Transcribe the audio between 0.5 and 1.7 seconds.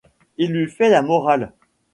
lui fait la morale.